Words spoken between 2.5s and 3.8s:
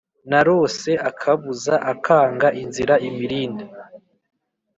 inzira imirindi